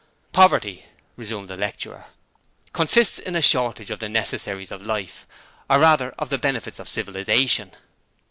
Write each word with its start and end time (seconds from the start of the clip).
'Poverty,' 0.33 0.85
resumed 1.15 1.47
the 1.47 1.55
lecturer, 1.55 2.05
consists 2.73 3.19
in 3.19 3.35
a 3.35 3.39
shortage 3.43 3.91
of 3.91 3.99
the 3.99 4.09
necessaries 4.09 4.71
of 4.71 4.81
life 4.81 5.27
or 5.69 5.77
rather, 5.77 6.09
of 6.17 6.31
the 6.31 6.39
benefits 6.39 6.79
of 6.79 6.89
civilization.' 6.89 7.71